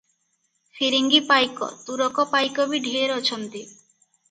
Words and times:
ଫିରିଙ୍ଗୀ 0.77 1.19
ପାଇକ, 1.27 1.69
ତୁରକ 1.91 2.27
ପାଇକ 2.33 2.69
ବି 2.75 2.83
ଢେର 2.89 3.21
ଅଛନ୍ତି। 3.23 3.65